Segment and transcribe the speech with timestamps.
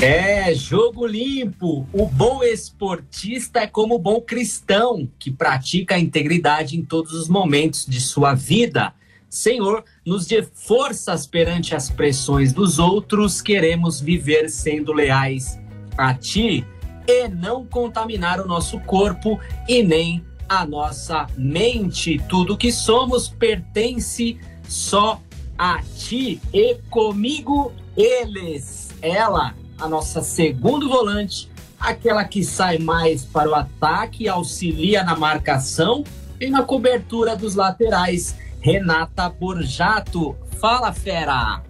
[0.00, 1.88] É, jogo limpo.
[1.90, 7.28] O bom esportista é como o bom cristão, que pratica a integridade em todos os
[7.28, 8.92] momentos de sua vida.
[9.30, 15.58] Senhor, nos dê forças perante as pressões dos outros, queremos viver sendo leais
[15.96, 16.62] a Ti
[17.08, 22.22] e não contaminar o nosso corpo e nem a nossa mente.
[22.28, 25.22] Tudo que somos pertence só
[25.56, 33.48] a Ti e comigo eles, ela a nossa segundo volante, aquela que sai mais para
[33.48, 36.04] o ataque, auxilia na marcação
[36.40, 40.36] e na cobertura dos laterais, Renata Borjato.
[40.60, 41.62] Fala, fera!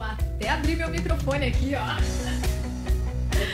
[0.00, 2.00] Até abrir meu microfone aqui, ó.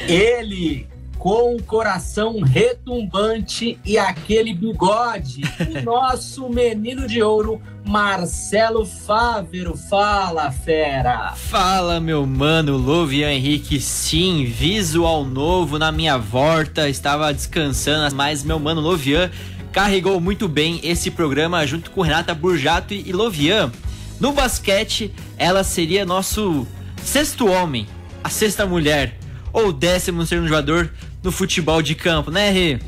[0.07, 0.87] Ele,
[1.19, 9.77] com o coração retumbante e aquele bigode, o nosso menino de ouro, Marcelo Fávero.
[9.77, 11.33] Fala, fera!
[11.37, 13.81] Fala, meu mano, Lovian Henrique.
[13.81, 16.89] Sim, visual novo na minha volta.
[16.89, 19.31] Estava descansando, mas meu mano Lovian
[19.73, 23.73] carregou muito bem esse programa junto com Renata Burjato e Lovian.
[24.21, 26.67] No basquete, ela seria nosso
[27.03, 27.87] sexto homem,
[28.23, 29.19] a sexta mulher,
[29.55, 30.91] ou décimo segundo jogador
[31.23, 32.79] no futebol de campo, né, Rê?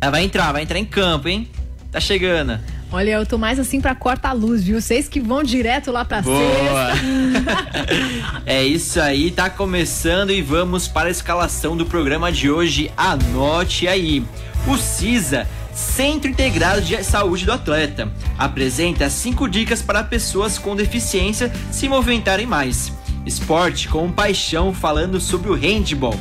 [0.00, 1.48] Ela vai entrar, vai entrar em campo, hein?
[1.90, 2.60] Tá chegando.
[2.92, 4.78] Olha, eu tô mais assim pra corta-luz, viu?
[4.78, 6.94] Vocês que vão direto lá pra Boa.
[6.94, 8.42] sexta.
[8.44, 12.92] é isso aí, tá começando e vamos para a escalação do programa de hoje.
[12.94, 14.22] Anote aí.
[14.66, 21.50] O CISA, Centro Integrado de Saúde do Atleta, apresenta cinco dicas para pessoas com deficiência
[21.70, 22.92] se movimentarem mais.
[23.24, 26.18] Esporte com paixão falando sobre o handball.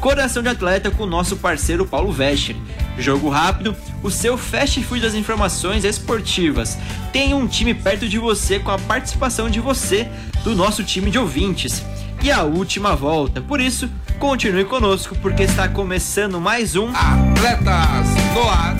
[0.00, 2.56] Coração de Atleta com nosso parceiro Paulo Vescher.
[2.98, 6.78] Jogo rápido, o seu fast food das informações esportivas.
[7.12, 10.08] Tem um time perto de você com a participação de você,
[10.42, 11.82] do nosso time de ouvintes.
[12.22, 13.40] E a última volta.
[13.40, 18.76] Por isso, continue conosco porque está começando mais um Atletas no Ar.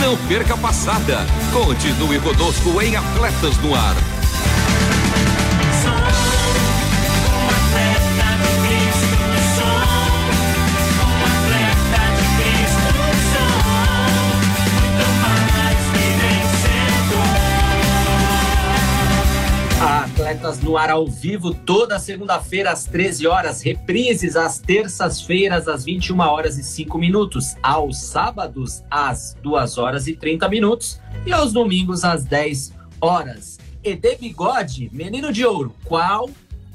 [0.00, 1.18] Não perca a passada.
[1.52, 4.11] Continue conosco em Atletas no Ar.
[20.32, 26.18] Atletas no ar ao vivo toda segunda-feira às 13 horas, reprises às terças-feiras às 21
[26.20, 32.02] horas e 5 minutos, aos sábados às 2 horas e 30 minutos e aos domingos
[32.02, 33.58] às 10 horas.
[33.84, 36.30] E de bigode, menino de ouro, qual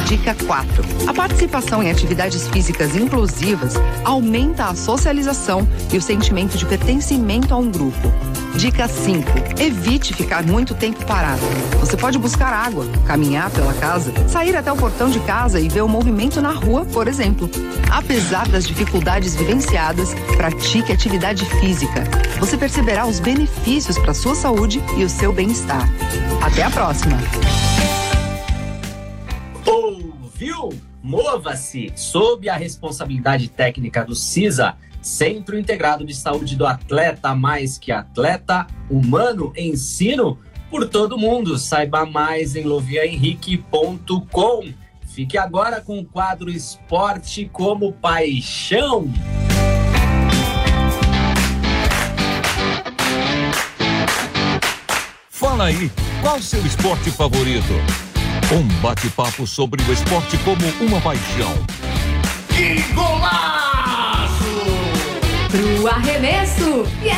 [0.06, 0.84] Dica 4.
[1.08, 7.58] A participação em atividades físicas inclusivas aumenta a socialização e o sentimento de pertencimento a
[7.58, 8.12] um grupo.
[8.56, 9.24] Dica 5.
[9.60, 11.42] Evite ficar muito tempo parado.
[11.80, 15.82] Você pode buscar água, caminhar pela casa, sair até o portão de casa e ver
[15.82, 17.50] o movimento na rua, por exemplo.
[17.90, 22.04] Apesar das dificuldades vivenciadas, pratique atividade física.
[22.40, 25.88] Você perceberá os benefícios para sua saúde e o seu bem-estar.
[26.42, 27.16] Até a próxima!
[29.64, 30.70] Ouviu?
[31.04, 31.94] Mova-se!
[31.96, 38.66] Sob a responsabilidade técnica do CISA, Centro Integrado de Saúde do Atleta Mais Que Atleta,
[38.90, 40.40] Humano Ensino
[40.72, 41.60] por todo mundo.
[41.60, 44.74] Saiba mais em loviahenrique.com.
[45.06, 49.08] Fique agora com o quadro Esporte como Paixão.
[55.62, 55.92] Fala aí,
[56.24, 57.72] qual seu esporte favorito?
[58.52, 61.54] Um bate-papo sobre o esporte como uma paixão.
[62.48, 64.44] Que golaço!
[65.52, 67.12] Pro arremesso e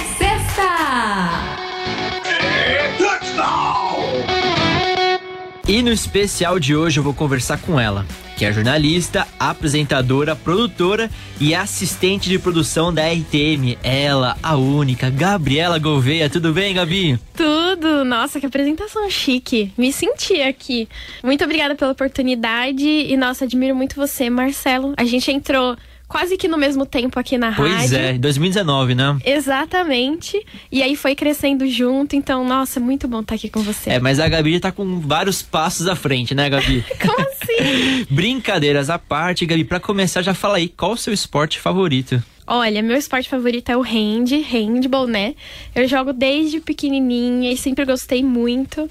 [5.74, 8.06] E no especial de hoje eu vou conversar com ela,
[8.38, 11.10] que é jornalista, apresentadora, produtora
[11.42, 13.76] e assistente de produção da RTM.
[13.82, 16.30] Ela, a única, Gabriela Gouveia.
[16.30, 17.20] Tudo bem, Gabi?
[17.36, 18.06] Tudo!
[18.06, 19.74] Nossa, que apresentação chique.
[19.76, 20.88] Me senti aqui.
[21.24, 24.94] Muito obrigada pela oportunidade e, nossa, admiro muito você, Marcelo.
[24.96, 25.76] A gente entrou
[26.14, 27.98] quase que no mesmo tempo aqui na Pois rádio.
[27.98, 29.18] é, 2019, né?
[29.26, 30.40] Exatamente.
[30.72, 33.90] E aí foi crescendo junto, então, nossa, muito bom estar aqui com você.
[33.90, 36.86] É, mas a Gabi tá com vários passos à frente, né, Gabi?
[37.02, 38.06] Como assim?
[38.14, 42.22] Brincadeiras à parte, Gabi, pra começar, já fala aí, qual o seu esporte favorito?
[42.46, 45.34] Olha, meu esporte favorito é o hand, handball, né?
[45.74, 48.90] Eu jogo desde pequenininha e sempre gostei muito.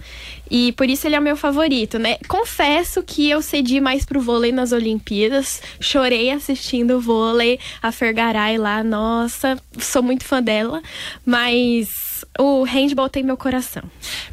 [0.51, 2.17] E por isso ele é o meu favorito, né?
[2.29, 5.63] Confesso que eu cedi mais pro vôlei nas Olimpíadas.
[5.81, 10.83] Chorei assistindo o vôlei, a Fergaray lá, nossa, sou muito fã dela.
[11.25, 13.83] Mas o handball tem meu coração.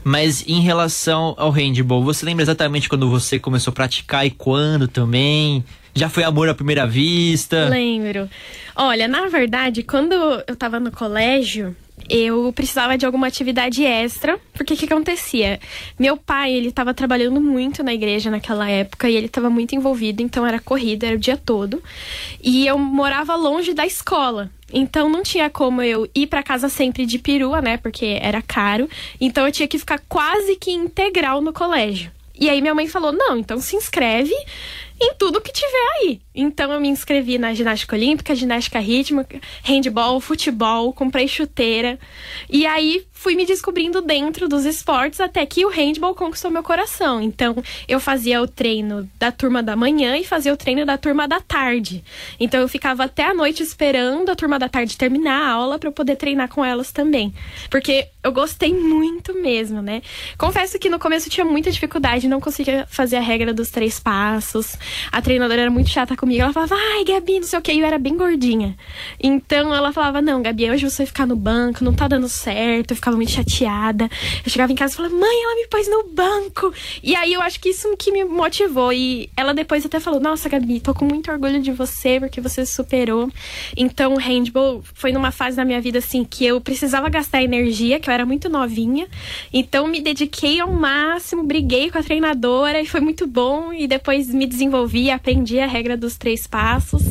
[0.04, 4.88] Mas em relação ao handball, você lembra exatamente quando você começou a praticar e quando
[4.88, 5.64] também?
[5.94, 7.68] Já foi amor à primeira vista?
[7.70, 8.30] Lembro.
[8.76, 11.76] Olha, na verdade, quando eu tava no colégio,
[12.08, 15.60] eu precisava de alguma atividade extra, porque o que acontecia?
[15.98, 20.22] Meu pai, ele tava trabalhando muito na igreja naquela época e ele tava muito envolvido,
[20.22, 21.84] então era corrida, era o dia todo.
[22.42, 24.50] E eu morava longe da escola.
[24.72, 27.78] Então não tinha como eu ir para casa sempre de perua, né?
[27.78, 28.88] Porque era caro.
[29.20, 32.12] Então eu tinha que ficar quase que integral no colégio.
[32.40, 34.34] E aí minha mãe falou: "Não, então se inscreve
[35.02, 36.22] em tudo que tiver aí".
[36.34, 42.00] Então eu me inscrevi na ginástica olímpica, ginástica rítmica, handball, futebol, comprei chuteira.
[42.50, 47.22] E aí fui me descobrindo dentro dos esportes até que o handball conquistou meu coração.
[47.22, 47.54] Então
[47.86, 51.42] eu fazia o treino da turma da manhã e fazia o treino da turma da
[51.42, 52.02] tarde.
[52.40, 55.90] Então eu ficava até a noite esperando a turma da tarde terminar a aula para
[55.90, 57.34] eu poder treinar com elas também.
[57.70, 60.02] Porque eu gostei muito mesmo, né?
[60.38, 64.78] Confesso que no começo tinha muita dificuldade, não conseguia fazer a regra dos três passos.
[65.12, 66.42] A treinadora era muito chata comigo.
[66.42, 67.72] Ela falava, ai, Gabi, não sei o que.
[67.72, 68.78] Eu era bem gordinha.
[69.20, 72.92] Então ela falava, não, Gabi, hoje você vai ficar no banco, não tá dando certo.
[72.92, 74.10] Eu ficava muito chateada.
[74.46, 76.74] Eu chegava em casa e falava, mãe, ela me pôs no banco.
[77.02, 78.94] E aí eu acho que isso que me motivou.
[78.94, 82.66] E ela depois até falou, nossa, Gabi, tô com muito orgulho de você, porque você
[82.66, 83.30] superou.
[83.76, 88.00] Então o handball foi numa fase da minha vida, assim, que eu precisava gastar energia,
[88.00, 89.08] que eu era muito novinha.
[89.52, 93.74] Então me dediquei ao máximo, briguei com a treinadora e foi muito bom.
[93.74, 97.02] E depois me desenvolvi, aprendi a regra dos três passos.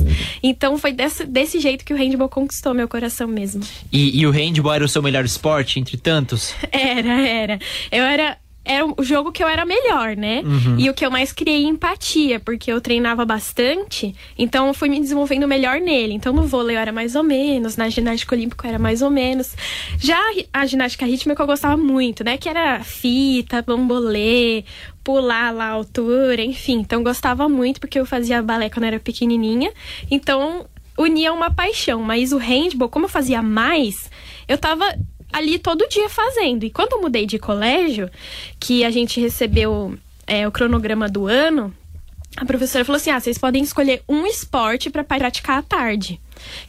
[0.43, 3.63] Então foi desse, desse jeito que o handball conquistou meu coração mesmo.
[3.93, 6.55] E, e o handball era o seu melhor esporte entre tantos?
[6.71, 7.59] Era, era.
[7.91, 8.39] Eu era.
[8.71, 10.43] Era o jogo que eu era melhor, né?
[10.77, 15.01] E o que eu mais criei empatia, porque eu treinava bastante, então eu fui me
[15.01, 16.13] desenvolvendo melhor nele.
[16.13, 19.09] Então no vôlei eu era mais ou menos, na ginástica olímpica eu era mais ou
[19.09, 19.57] menos.
[19.99, 20.19] Já
[20.53, 22.37] a ginástica rítmica eu gostava muito, né?
[22.37, 24.67] Que era fita, bambolê,
[25.03, 26.81] pular lá a altura, enfim.
[26.81, 29.73] Então eu gostava muito, porque eu fazia balé quando eu era pequenininha.
[30.11, 30.67] Então
[30.99, 32.03] unia uma paixão.
[32.03, 34.11] Mas o handball, como eu fazia mais,
[34.47, 34.85] eu tava
[35.33, 36.65] ali todo dia fazendo.
[36.65, 38.11] E quando eu mudei de colégio,
[38.59, 41.75] que a gente recebeu é, o cronograma do ano,
[42.41, 46.21] a professora falou assim: ah, vocês podem escolher um esporte para praticar à tarde.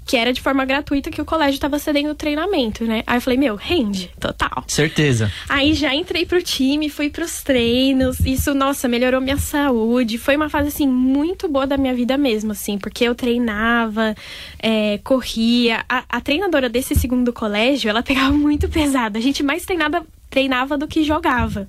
[0.04, 3.04] Que era de forma gratuita que o colégio estava cedendo treinamento, né?
[3.06, 4.64] Aí eu falei, meu, rende, total.
[4.68, 5.32] Certeza.
[5.48, 8.20] Aí já entrei pro time, fui pros treinos.
[8.22, 10.18] Isso, nossa, melhorou minha saúde.
[10.18, 14.16] Foi uma fase, assim, muito boa da minha vida mesmo, assim, porque eu treinava,
[14.58, 15.86] é, corria.
[15.88, 19.20] A, a treinadora desse segundo colégio, ela pegava muito pesado.
[19.20, 21.68] A gente mais treinava treinava do que jogava.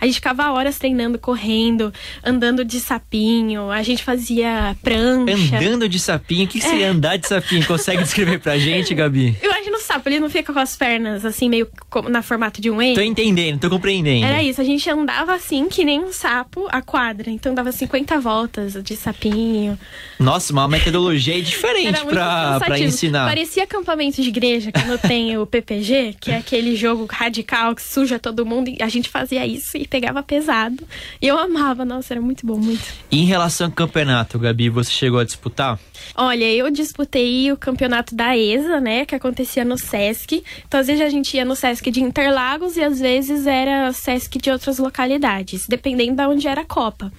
[0.00, 1.92] A gente ficava horas treinando, correndo,
[2.24, 5.56] andando de sapinho, a gente fazia prancha.
[5.56, 6.44] Andando de sapinho?
[6.44, 6.88] O que seria é.
[6.88, 7.66] andar de sapinho?
[7.66, 9.36] Consegue descrever pra gente, Gabi?
[9.42, 11.68] Eu acho no sapo, ele não fica com as pernas assim, meio
[12.08, 12.94] na formato de um E.
[12.94, 14.26] Tô entendendo, tô compreendendo.
[14.26, 17.30] Era isso, a gente andava assim, que nem um sapo, a quadra.
[17.30, 19.78] Então dava 50 voltas de sapinho.
[20.18, 23.26] Nossa, uma metodologia diferente pra, pra ensinar.
[23.26, 28.18] Parecia acampamento de igreja, quando tem o PPG, que é aquele jogo radical que suja
[28.18, 28.68] todo mundo.
[28.68, 30.82] E a gente fazia isso e pegava pesado.
[31.20, 32.82] E eu amava, nossa, era muito bom, muito.
[33.10, 35.78] E em relação ao campeonato, Gabi, você chegou a disputar?
[36.14, 40.42] Olha, eu disputei o campeonato da ESA, né, que acontecia no SESC.
[40.66, 44.38] Então, às vezes a gente ia no SESC de Interlagos e às vezes era SESC
[44.38, 47.12] de outras localidades, dependendo de onde era a Copa.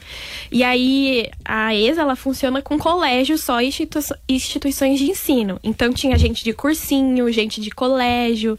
[0.51, 5.59] E aí, a ESA, ela funciona com colégios só institu instituições de ensino.
[5.63, 8.57] Então, tinha gente de cursinho, gente de colégio,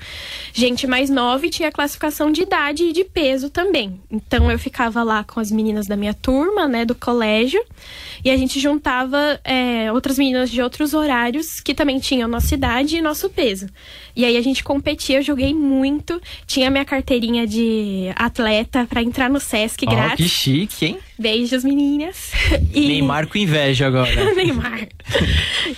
[0.52, 4.00] gente mais nova e tinha classificação de idade e de peso também.
[4.10, 7.62] Então, eu ficava lá com as meninas da minha turma, né, do colégio,
[8.24, 12.54] e a gente juntava é, outras outras meninas de outros horários que também tinham nossa
[12.54, 13.66] idade e nosso peso.
[14.14, 19.30] E aí a gente competia, eu joguei muito, tinha minha carteirinha de atleta para entrar
[19.30, 20.16] no SESC oh, grátis.
[20.16, 20.98] Que chique, hein?
[21.22, 22.32] Beijos, meninas.
[22.74, 22.88] E...
[22.88, 24.10] Neymar com inveja agora.
[24.34, 24.88] Neymar.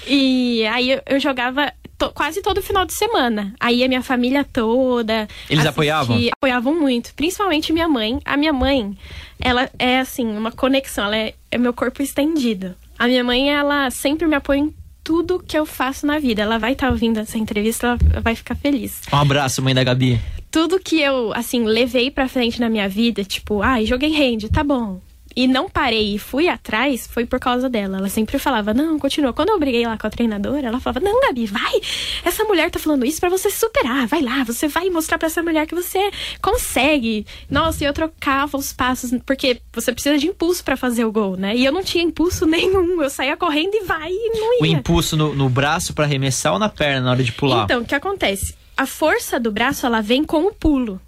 [0.07, 3.53] e aí eu, eu jogava to, quase todo final de semana.
[3.59, 5.29] Aí a minha família toda.
[5.51, 6.19] Eles assistia, apoiavam?
[6.33, 7.13] Apoiavam muito.
[7.15, 8.21] Principalmente minha mãe.
[8.25, 8.97] A minha mãe,
[9.41, 12.75] ela é assim, uma conexão, ela é, é meu corpo estendido.
[12.99, 16.43] A minha mãe, ela sempre me apoia em tudo que eu faço na vida.
[16.43, 19.03] Ela vai estar tá ouvindo essa entrevista, ela vai ficar feliz.
[19.13, 20.21] Um abraço, mãe da Gabi.
[20.51, 24.49] Tudo que eu, assim, levei pra frente na minha vida, tipo, ai, ah, joguei hand,
[24.53, 25.01] tá bom
[25.37, 27.99] e não parei e fui atrás, foi por causa dela.
[27.99, 29.33] Ela sempre falava, não, continua.
[29.33, 31.81] Quando eu briguei lá com a treinadora, ela falava, não, Gabi, vai!
[32.25, 34.07] Essa mulher tá falando isso para você se superar.
[34.07, 36.11] Vai lá, você vai mostrar para essa mulher que você
[36.41, 37.27] consegue.
[37.51, 41.37] Nossa, e eu trocava os passos, porque você precisa de impulso para fazer o gol,
[41.37, 41.57] né?
[41.57, 43.03] E eu não tinha impulso nenhum.
[43.03, 44.63] Eu saía correndo e vai e não ia.
[44.63, 47.65] O impulso no, no braço para arremessar ou na perna na hora de pular?
[47.65, 48.55] Então, o que acontece?
[48.77, 51.01] A força do braço, ela vem com o pulo.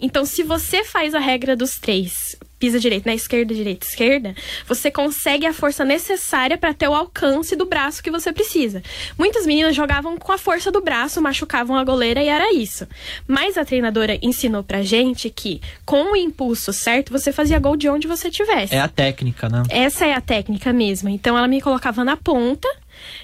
[0.00, 4.36] Então, se você faz a regra dos três, pisa direito, na esquerda, direita, esquerda,
[4.68, 8.80] você consegue a força necessária para ter o alcance do braço que você precisa.
[9.18, 12.86] Muitas meninas jogavam com a força do braço, machucavam a goleira e era isso.
[13.26, 17.88] Mas a treinadora ensinou pra gente que com o impulso certo, você fazia gol de
[17.88, 18.76] onde você tivesse.
[18.76, 19.64] É a técnica, né?
[19.68, 21.08] Essa é a técnica mesmo.
[21.08, 22.68] Então ela me colocava na ponta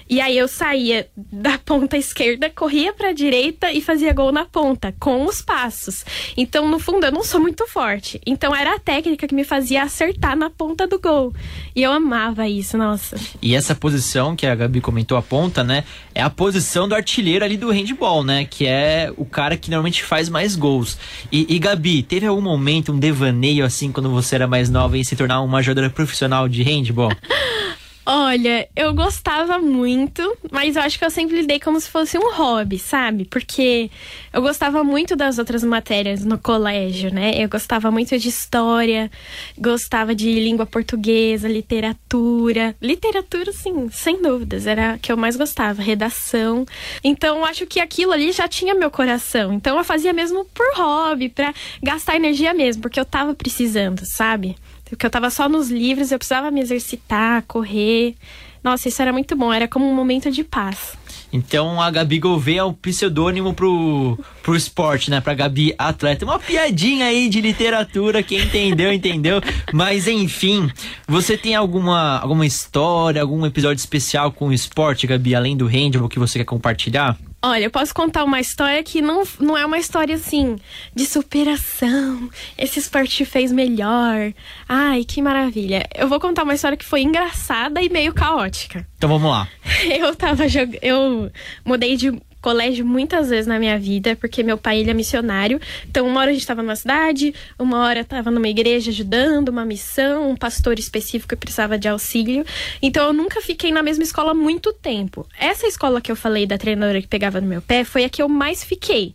[0.09, 4.45] e aí eu saía da ponta esquerda, corria para a direita e fazia gol na
[4.45, 6.05] ponta, com os passos.
[6.35, 8.19] Então, no fundo, eu não sou muito forte.
[8.25, 11.33] Então, era a técnica que me fazia acertar na ponta do gol.
[11.75, 13.17] E eu amava isso, nossa.
[13.41, 15.83] E essa posição que a Gabi comentou, a ponta, né?
[16.13, 18.45] É a posição do artilheiro ali do handball, né?
[18.45, 20.97] Que é o cara que normalmente faz mais gols.
[21.31, 25.03] E, e Gabi, teve algum momento, um devaneio assim, quando você era mais nova em
[25.03, 27.11] se tornar uma jogadora profissional de handball?
[28.11, 32.33] Olha, eu gostava muito, mas eu acho que eu sempre lidei como se fosse um
[32.33, 33.23] hobby, sabe?
[33.23, 33.91] Porque
[34.33, 37.33] eu gostava muito das outras matérias no colégio, né?
[37.35, 39.11] Eu gostava muito de história,
[39.55, 42.75] gostava de língua portuguesa, literatura.
[42.81, 46.65] Literatura, sim, sem dúvidas, era a que eu mais gostava, redação.
[47.03, 49.53] Então, eu acho que aquilo ali já tinha meu coração.
[49.53, 54.55] Então, eu fazia mesmo por hobby, para gastar energia mesmo, porque eu tava precisando, sabe?
[54.89, 58.15] Porque eu tava só nos livros, eu precisava me exercitar, correr.
[58.63, 60.97] Nossa, isso era muito bom, era como um momento de paz.
[61.31, 65.21] Então a Gabi Gouveia é o pseudônimo pro, pro esporte, né?
[65.21, 66.25] Pra Gabi Atleta.
[66.25, 69.39] Uma piadinha aí de literatura, quem entendeu, entendeu.
[69.71, 70.69] Mas enfim,
[71.07, 76.09] você tem alguma, alguma história, algum episódio especial com o esporte, Gabi, além do handball
[76.09, 77.15] que você quer compartilhar?
[77.41, 80.57] Olha, eu posso contar uma história que não, não é uma história assim
[80.93, 82.29] de superação.
[82.57, 84.33] Esse esporte fez melhor.
[84.67, 85.87] Ai, que maravilha.
[85.95, 88.85] Eu vou contar uma história que foi engraçada e meio caótica.
[88.97, 89.47] Então vamos lá.
[89.89, 90.79] Eu tava jogando.
[90.81, 91.31] Eu
[91.63, 95.59] mudei de colégio muitas vezes na minha vida, porque meu pai ele é missionário.
[95.87, 99.65] Então, uma hora a gente estava numa cidade, uma hora estava numa igreja ajudando, uma
[99.65, 102.45] missão, um pastor específico que precisava de auxílio.
[102.81, 105.25] Então, eu nunca fiquei na mesma escola muito tempo.
[105.39, 108.21] Essa escola que eu falei da treinadora que pegava no meu pé foi a que
[108.21, 109.13] eu mais fiquei.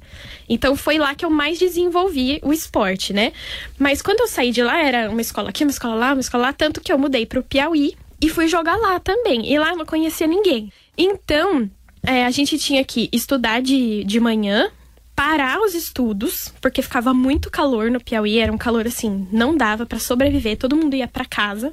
[0.49, 3.33] Então, foi lá que eu mais desenvolvi o esporte, né?
[3.78, 6.45] Mas quando eu saí de lá, era uma escola aqui, uma escola lá, uma escola
[6.45, 9.50] lá, tanto que eu mudei para o Piauí e fui jogar lá também.
[9.50, 10.73] E lá eu não conhecia ninguém.
[10.97, 11.71] Então,
[12.06, 14.70] é, a gente tinha que estudar de, de manhã,
[15.14, 19.87] parar os estudos, porque ficava muito calor no Piauí, era um calor assim, não dava
[19.87, 21.73] para sobreviver, todo mundo ia para casa.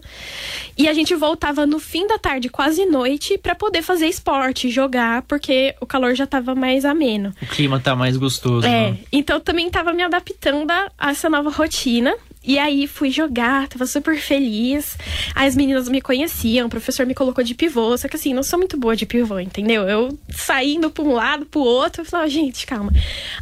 [0.77, 5.23] E a gente voltava no fim da tarde, quase noite, para poder fazer esporte, jogar,
[5.23, 7.33] porque o calor já tava mais ameno.
[7.41, 8.67] O clima tá mais gostoso.
[8.67, 9.00] É, né?
[9.11, 12.15] então também tava me adaptando a essa nova rotina.
[12.43, 14.98] E aí fui jogar, tava super feliz.
[15.36, 18.41] Aí as meninas me conheciam, o professor me colocou de pivô, só que assim, não
[18.41, 19.88] sou muito boa de pivô, entendeu?
[19.88, 22.91] Eu saindo pra um lado, pro outro, eu falava, gente, calma.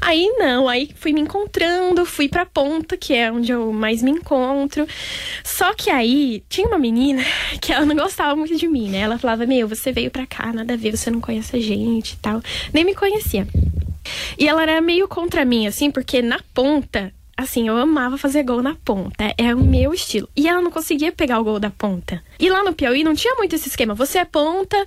[0.01, 4.11] Aí não, aí fui me encontrando, fui pra ponta, que é onde eu mais me
[4.11, 4.85] encontro.
[5.45, 7.23] Só que aí tinha uma menina
[7.61, 8.99] que ela não gostava muito de mim, né?
[8.99, 12.13] Ela falava, meu, você veio pra cá, nada a ver, você não conhece a gente
[12.13, 12.41] e tal.
[12.73, 13.47] Nem me conhecia.
[14.37, 18.61] E ela era meio contra mim, assim, porque na ponta assim, eu amava fazer gol
[18.61, 19.33] na ponta.
[19.37, 20.29] É o meu estilo.
[20.35, 22.21] E ela não conseguia pegar o gol da ponta.
[22.39, 23.93] E lá no Piauí não tinha muito esse esquema.
[23.93, 24.77] Você é ponta,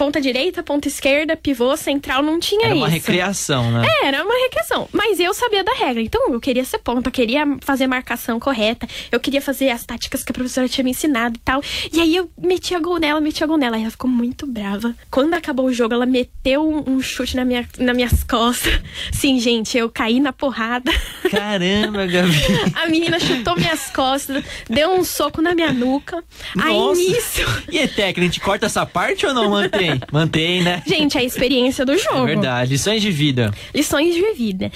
[0.00, 2.78] ponta direita, ponta esquerda, pivô, central, não tinha Era isso.
[2.78, 3.86] uma recreação, né?
[3.86, 4.88] É, era uma recreação.
[4.94, 6.00] Mas eu sabia da regra.
[6.00, 10.32] Então eu queria ser ponta, queria fazer marcação correta, eu queria fazer as táticas que
[10.32, 11.62] a professora tinha me ensinado e tal.
[11.92, 13.76] E aí eu metia gol nela, metia gol nela.
[13.76, 14.94] Aí ela ficou muito brava.
[15.10, 18.80] Quando acabou o jogo, ela meteu um, um chute na minha, nas minhas costas.
[19.12, 20.90] Sim, gente, eu caí na porrada.
[21.30, 22.32] Caramba, Gabi.
[22.74, 26.24] A menina chutou minhas costas, deu um soco na minha nuca.
[26.58, 26.98] Aí Nossa.
[26.98, 27.40] nisso.
[27.70, 29.89] E é técnica, a gente corta essa parte ou não mantém?
[30.12, 30.82] Mantém, né?
[30.86, 32.24] Gente, a experiência do jogo.
[32.24, 32.72] É verdade.
[32.72, 33.52] Lições de vida.
[33.74, 34.70] Lições de vida.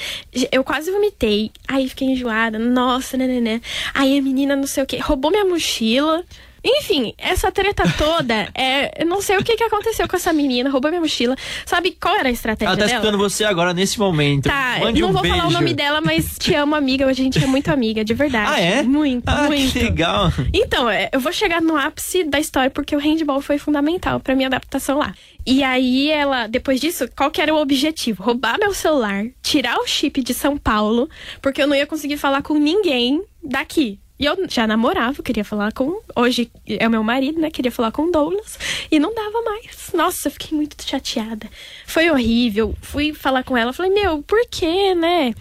[0.50, 1.50] Eu quase vomitei.
[1.68, 2.58] Aí fiquei enjoada.
[2.58, 3.60] Nossa, né, né, né.
[3.92, 6.24] Aí a menina, não sei o que, roubou minha mochila.
[6.64, 10.70] Enfim, essa treta toda, é, eu não sei o que, que aconteceu com essa menina,
[10.70, 11.36] roubou minha mochila.
[11.66, 12.98] Sabe qual era a estratégia Ela tá dela?
[12.98, 14.44] escutando você agora nesse momento.
[14.44, 15.36] Tá, Mande não um vou beijo.
[15.36, 17.06] falar o nome dela, mas te amo, amiga.
[17.06, 18.50] Hoje a gente é muito amiga, de verdade.
[18.54, 18.82] Ah, é?
[18.82, 19.72] Muito, Ah, muito.
[19.72, 20.32] que legal.
[20.52, 24.34] Então, é, eu vou chegar no ápice da história porque o handball foi fundamental pra
[24.34, 25.14] minha adaptação lá.
[25.46, 28.22] E aí ela, depois disso, qual que era o objetivo?
[28.22, 31.08] Roubar meu celular, tirar o chip de São Paulo,
[31.42, 33.98] porque eu não ia conseguir falar com ninguém daqui.
[34.18, 36.00] E eu já namorava, queria falar com.
[36.14, 37.50] Hoje é o meu marido, né?
[37.50, 38.58] Queria falar com o Douglas.
[38.90, 39.90] E não dava mais.
[39.92, 41.48] Nossa, eu fiquei muito chateada.
[41.84, 42.74] Foi horrível.
[42.80, 45.34] Fui falar com ela, falei, meu, por quê, né?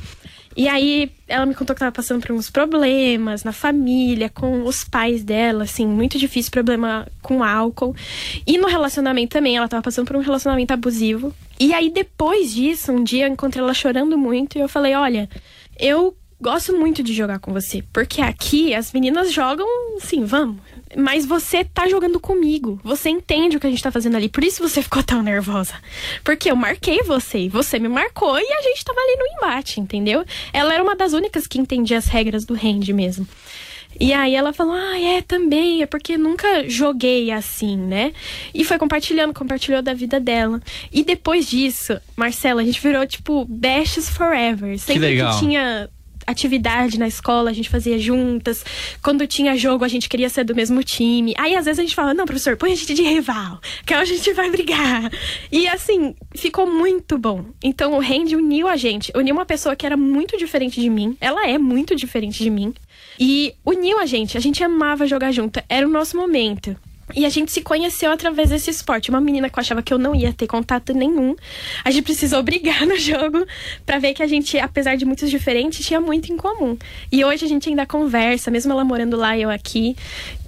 [0.56, 4.84] E aí ela me contou que tava passando por uns problemas na família, com os
[4.84, 7.96] pais dela, assim, muito difícil, problema com álcool.
[8.46, 11.34] E no relacionamento também, ela tava passando por um relacionamento abusivo.
[11.60, 15.30] E aí depois disso, um dia eu encontrei ela chorando muito e eu falei: "Olha,
[15.80, 19.66] eu gosto muito de jogar com você, porque aqui as meninas jogam,
[20.00, 20.58] sim, vamos.
[20.96, 22.80] Mas você tá jogando comigo.
[22.84, 24.30] Você entende o que a gente tá fazendo ali.
[24.30, 25.74] Por isso você ficou tão nervosa.
[26.24, 29.80] Porque eu marquei você, e você me marcou e a gente tava ali no embate,
[29.80, 30.24] entendeu?
[30.52, 33.26] Ela era uma das únicas que entendia as regras do hand mesmo.
[34.00, 38.12] E aí ela falou, ah, é, também, é porque nunca joguei assim, né?
[38.54, 40.62] E foi compartilhando, compartilhou da vida dela.
[40.92, 44.78] E depois disso, Marcela, a gente virou, tipo, besties forever.
[44.80, 45.34] Sempre legal.
[45.34, 45.90] que tinha
[46.26, 48.66] atividade na escola, a gente fazia juntas.
[49.02, 51.34] Quando tinha jogo, a gente queria ser do mesmo time.
[51.38, 54.06] Aí, às vezes, a gente fala, não, professor, põe a gente de rival, que a
[54.06, 55.12] gente vai brigar.
[55.52, 57.46] E, assim, ficou muito bom.
[57.64, 59.12] Então, o Hand uniu a gente.
[59.16, 61.18] Uniu uma pessoa que era muito diferente de mim.
[61.20, 62.74] Ela é muito diferente de mim.
[63.20, 64.38] E uniu a gente.
[64.38, 65.62] A gente amava jogar junto.
[65.70, 66.76] Era o nosso momento.
[67.16, 69.10] E a gente se conheceu através desse esporte.
[69.10, 71.36] Uma menina que eu achava que eu não ia ter contato nenhum.
[71.84, 73.46] A gente precisou brigar no jogo
[73.86, 76.78] pra ver que a gente, apesar de muitos diferentes, tinha muito em comum.
[77.12, 79.96] E hoje a gente ainda conversa, mesmo ela morando lá e eu aqui.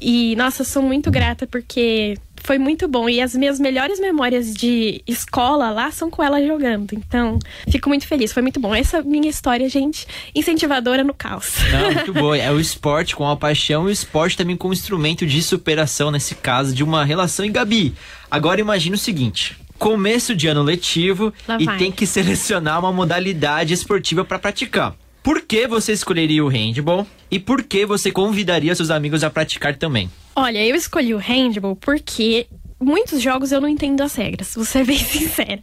[0.01, 3.09] E, nossa, sou muito grata porque foi muito bom.
[3.09, 6.93] E as minhas melhores memórias de escola lá são com ela jogando.
[6.93, 8.31] Então, fico muito feliz.
[8.31, 8.73] Foi muito bom.
[8.73, 11.55] Essa minha história, gente, incentivadora no caos.
[11.71, 12.37] Não, muito boa.
[12.37, 16.35] É o esporte com a paixão e o esporte também como instrumento de superação, nesse
[16.35, 17.45] caso, de uma relação.
[17.45, 17.93] E Gabi,
[18.29, 19.57] agora imagina o seguinte.
[19.77, 21.77] Começo de ano letivo Lá e vai.
[21.77, 24.95] tem que selecionar uma modalidade esportiva para praticar.
[25.25, 29.75] Por que você escolheria o handball e por que você convidaria seus amigos a praticar
[29.75, 30.07] também?
[30.35, 32.45] Olha, eu escolhi o handball porque
[32.79, 35.59] muitos jogos eu não entendo as regras, vou ser bem sincera.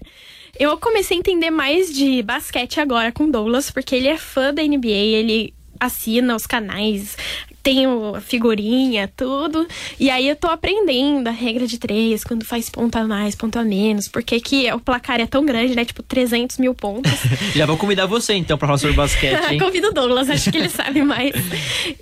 [0.58, 4.64] Eu comecei a entender mais de basquete agora com Douglas, porque ele é fã da
[4.64, 7.16] NBA, ele assina os canais,
[7.62, 9.66] tenho figurinha, tudo.
[9.98, 13.58] E aí eu tô aprendendo a regra de três, quando faz ponto a mais, ponto
[13.58, 14.08] a menos.
[14.08, 15.84] Porque que o placar é tão grande, né?
[15.84, 17.12] Tipo, 300 mil pontos.
[17.54, 19.58] Já vou convidar você, então, pra falar sobre basquete, hein?
[19.58, 21.32] Convido o Douglas, acho que ele sabe mais.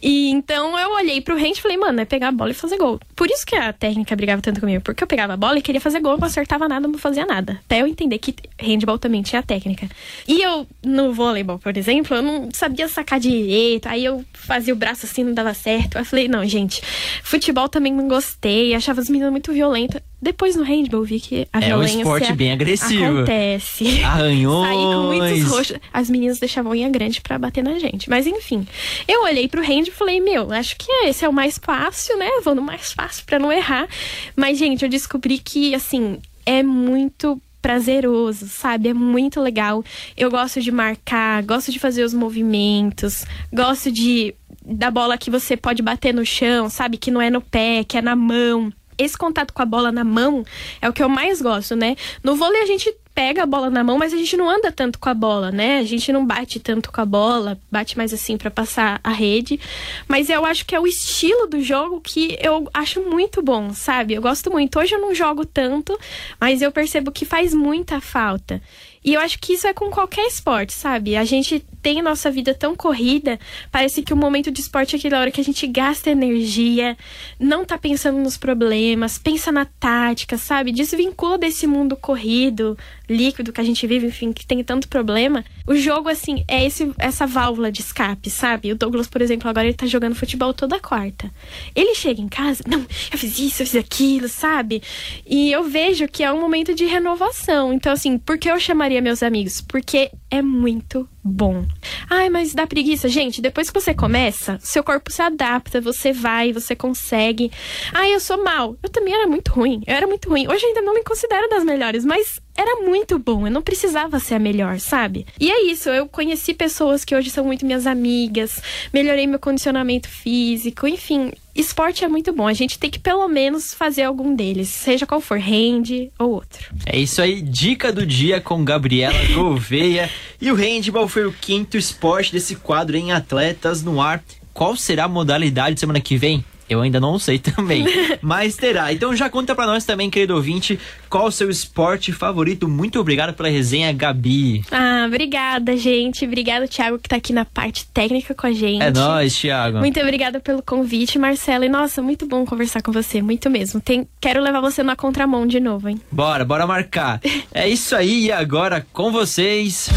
[0.03, 2.79] E então eu olhei pro Hand e falei, mano, é pegar a bola e fazer
[2.79, 2.99] gol.
[3.15, 4.83] Por isso que a técnica brigava tanto comigo.
[4.83, 7.61] Porque eu pegava a bola e queria fazer gol, não acertava nada, não fazia nada.
[7.65, 9.89] Até eu entender que handball também tinha técnica.
[10.27, 13.87] E eu, no voleibol, por exemplo, eu não sabia sacar direito.
[13.87, 15.97] Aí eu fazia o braço assim, não dava certo.
[15.97, 16.83] Aí eu falei, não, gente,
[17.23, 20.03] futebol também não gostei, achava as meninas muito violentas.
[20.23, 23.05] Depois no handball eu vi que a é violência um esporte bem agressivo.
[23.05, 24.03] acontece.
[24.05, 24.69] Arranhões.
[24.69, 25.79] Saí com muitos roxos.
[25.93, 28.11] As meninas deixavam unha grande para bater na gente.
[28.11, 28.67] Mas enfim,
[29.09, 32.29] eu olhei pro hand e falei, meu, acho que esse é o mais fácil, né?
[32.45, 33.89] Vou no mais fácil para não errar.
[34.37, 38.89] Mas, gente, eu descobri que, assim, é muito prazeroso, sabe?
[38.89, 39.85] É muito legal.
[40.17, 45.57] Eu gosto de marcar, gosto de fazer os movimentos, gosto de da bola que você
[45.57, 46.97] pode bater no chão, sabe?
[46.97, 48.73] Que não é no pé, que é na mão
[49.05, 50.45] esse contato com a bola na mão
[50.81, 51.97] é o que eu mais gosto, né?
[52.23, 54.99] No vôlei a gente pega a bola na mão, mas a gente não anda tanto
[54.99, 55.79] com a bola, né?
[55.79, 59.59] A gente não bate tanto com a bola, bate mais assim para passar a rede.
[60.07, 64.15] Mas eu acho que é o estilo do jogo que eu acho muito bom, sabe?
[64.15, 64.79] Eu gosto muito.
[64.79, 65.99] Hoje eu não jogo tanto,
[66.41, 68.63] mas eu percebo que faz muita falta.
[69.03, 71.17] E eu acho que isso é com qualquer esporte, sabe?
[71.17, 73.39] A gente tem nossa vida tão corrida,
[73.73, 76.97] parece que o momento de esporte é aquela hora que a gente gasta energia,
[77.39, 80.73] não tá pensando nos problemas, pensa na tática, sabe?
[80.73, 82.77] Desvincula desse mundo corrido,
[83.09, 85.43] líquido que a gente vive, enfim, que tem tanto problema.
[85.67, 88.73] O jogo, assim, é esse, essa válvula de escape, sabe?
[88.73, 91.31] O Douglas, por exemplo, agora ele tá jogando futebol toda quarta.
[91.75, 94.83] Ele chega em casa, não, eu fiz isso, eu fiz aquilo, sabe?
[95.27, 97.73] E eu vejo que é um momento de renovação.
[97.73, 99.61] Então, assim, por que eu chamaria meus amigos?
[99.61, 101.67] Porque é muito bom.
[102.09, 103.09] Ai, mas dá preguiça.
[103.09, 107.51] Gente, depois que você começa, seu corpo se adapta, você vai, você consegue.
[107.93, 108.77] Ai, eu sou mal.
[108.83, 109.83] Eu também era muito ruim.
[109.87, 110.49] Eu era muito ruim.
[110.49, 113.47] Hoje ainda não me considero das melhores, mas era muito bom.
[113.47, 115.27] Eu não precisava ser a melhor, sabe?
[115.39, 115.89] E é isso.
[115.89, 118.61] Eu conheci pessoas que hoje são muito minhas amigas,
[118.93, 121.33] melhorei meu condicionamento físico, enfim.
[121.55, 122.47] Esporte é muito bom.
[122.47, 126.73] A gente tem que pelo menos fazer algum deles, seja qual for, hand ou outro.
[126.87, 130.09] É isso aí, dica do dia com Gabriela Gouveia.
[130.41, 134.23] e o handball foi o quinto esporte desse quadro em Atletas no Ar.
[134.55, 136.45] Qual será a modalidade semana que vem?
[136.71, 137.85] Eu ainda não sei também,
[138.23, 138.93] mas terá.
[138.93, 142.69] Então já conta para nós também, querido ouvinte, qual o seu esporte favorito.
[142.69, 144.63] Muito obrigado pela resenha, Gabi.
[144.71, 146.25] Ah, obrigada, gente.
[146.25, 148.83] Obrigada, Thiago, que tá aqui na parte técnica com a gente.
[148.83, 149.79] É nóis, Thiago.
[149.79, 151.65] Muito obrigada pelo convite, Marcelo.
[151.65, 153.81] E nossa, muito bom conversar com você, muito mesmo.
[153.81, 154.07] Tem...
[154.21, 156.01] Quero levar você na contramão de novo, hein?
[156.13, 157.21] Bora, bora marcar.
[157.53, 159.91] é isso aí, e agora com vocês.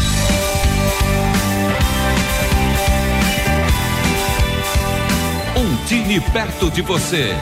[5.86, 7.32] Time perto de você.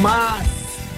[0.00, 0.46] Mas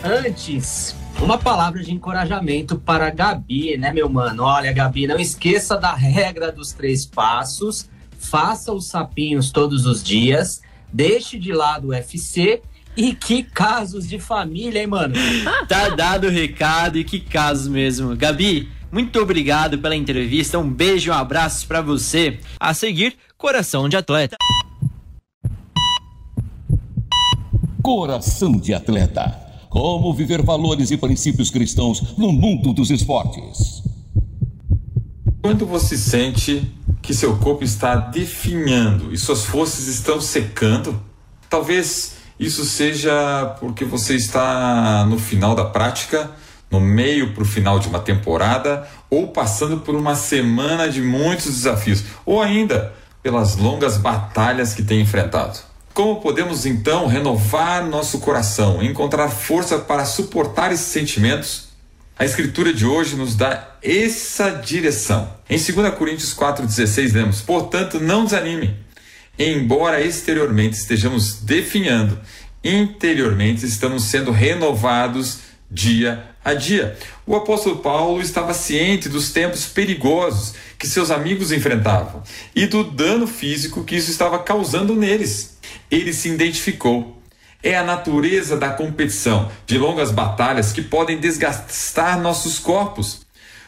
[0.04, 4.42] antes, uma palavra de encorajamento para a Gabi, né, meu mano?
[4.42, 7.88] Olha, Gabi, não esqueça da regra dos três passos.
[8.18, 10.60] Faça os sapinhos todos os dias.
[10.92, 12.60] Deixe de lado o UFC
[12.94, 15.14] e que casos de família, hein, mano?
[15.66, 18.14] tá dado o recado e que casos mesmo.
[18.14, 20.58] Gabi, muito obrigado pela entrevista.
[20.58, 22.38] Um beijo e um abraço para você.
[22.58, 24.36] A seguir, Coração de Atleta.
[27.82, 29.34] Coração de Atleta.
[29.70, 33.82] Como viver valores e princípios cristãos no mundo dos esportes.
[35.42, 41.02] Quando você sente que seu corpo está definhando e suas forças estão secando,
[41.48, 46.30] talvez isso seja porque você está no final da prática
[46.70, 51.46] no meio para o final de uma temporada ou passando por uma semana de muitos
[51.46, 55.58] desafios, ou ainda pelas longas batalhas que tem enfrentado.
[55.92, 61.70] Como podemos então renovar nosso coração, encontrar força para suportar esses sentimentos?
[62.18, 65.34] A escritura de hoje nos dá essa direção.
[65.48, 68.76] Em 2 Coríntios 4,16 lemos: Portanto, não desanime.
[69.38, 72.20] Embora exteriormente estejamos definhando,
[72.62, 75.38] interiormente estamos sendo renovados
[75.70, 76.96] dia a dia.
[77.26, 82.22] O apóstolo Paulo estava ciente dos tempos perigosos que seus amigos enfrentavam
[82.54, 85.58] e do dano físico que isso estava causando neles.
[85.90, 87.18] Ele se identificou.
[87.62, 93.20] É a natureza da competição, de longas batalhas que podem desgastar nossos corpos.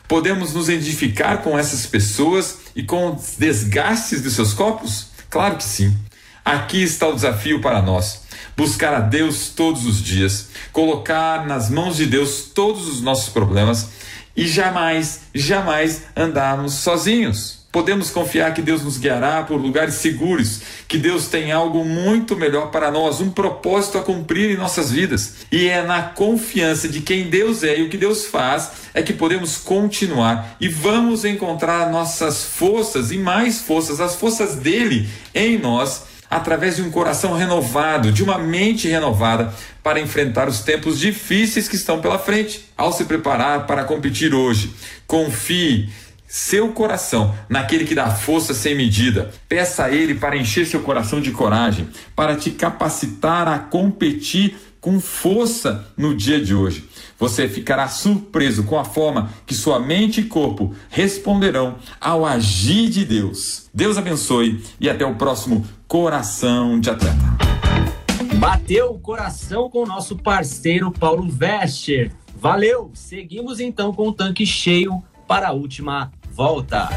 [0.09, 5.09] Podemos nos identificar com essas pessoas e com os desgastes de seus corpos?
[5.29, 5.95] Claro que sim.
[6.43, 8.22] Aqui está o desafio para nós
[8.57, 13.91] buscar a Deus todos os dias, colocar nas mãos de Deus todos os nossos problemas
[14.37, 17.63] e jamais, jamais andarmos sozinhos.
[17.73, 22.71] Podemos confiar que Deus nos guiará por lugares seguros, que Deus tem algo muito melhor
[22.71, 25.37] para nós, um propósito a cumprir em nossas vidas.
[25.51, 29.15] E é na confiança de quem Deus é e o que Deus faz é que
[29.15, 36.12] podemos continuar e vamos encontrar nossas forças e mais forças, as forças dele em nós
[36.33, 41.77] através de um coração renovado, de uma mente renovada, para enfrentar os tempos difíceis que
[41.77, 42.71] estão pela frente.
[42.75, 44.73] Ao se preparar para competir hoje,
[45.07, 45.91] confie
[46.27, 49.31] seu coração naquele que dá força sem medida.
[49.47, 54.99] Peça a Ele para encher seu coração de coragem, para te capacitar a competir com
[54.99, 56.89] força no dia de hoje.
[57.19, 63.05] Você ficará surpreso com a forma que sua mente e corpo responderão ao agir de
[63.05, 63.67] Deus.
[63.73, 67.19] Deus abençoe e até o próximo Coração de Atleta.
[68.37, 72.11] Bateu o coração com o nosso parceiro Paulo Vescher.
[72.35, 72.91] Valeu!
[72.95, 76.89] Seguimos então com o tanque cheio para a última volta.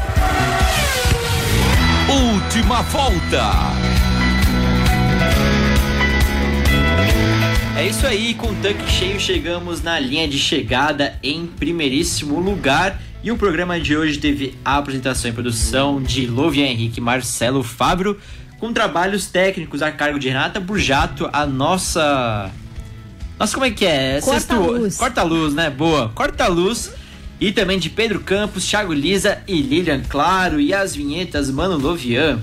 [2.08, 3.50] Última volta.
[7.76, 12.98] É isso aí, com o tanque cheio chegamos na linha de chegada em primeiríssimo lugar.
[13.22, 18.18] E o programa de hoje teve a apresentação e produção de Lovian Henrique Marcelo Fabro,
[18.58, 22.50] com trabalhos técnicos a cargo de Renata Burjato, a nossa.
[23.38, 24.20] Nossa, como é que é?
[24.20, 24.96] Corta-luz.
[24.96, 25.68] Corta-luz, né?
[25.68, 26.10] Boa.
[26.14, 26.92] Corta-luz.
[27.38, 30.58] E também de Pedro Campos, Thiago Lisa e Lilian Claro.
[30.58, 32.40] E as vinhetas, Mano Lovian.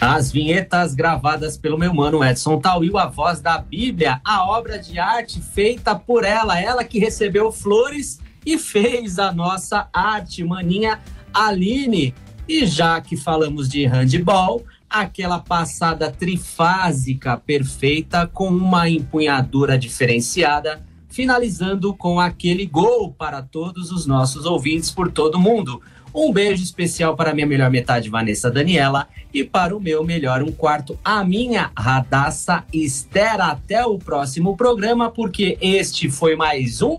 [0.00, 4.96] As vinhetas gravadas pelo meu mano Edson Tauil, a voz da Bíblia, a obra de
[4.96, 11.00] arte feita por ela, ela que recebeu flores e fez a nossa arte, maninha
[11.34, 12.14] Aline.
[12.48, 21.94] E já que falamos de handball, aquela passada trifásica perfeita com uma empunhadura diferenciada, finalizando
[21.94, 25.80] com aquele gol para todos os nossos ouvintes por todo mundo.
[26.14, 30.50] Um beijo especial para minha melhor metade, Vanessa Daniela, e para o meu melhor um
[30.50, 33.40] quarto, a minha Radassa Esther.
[33.40, 36.96] Até o próximo programa, porque este foi mais um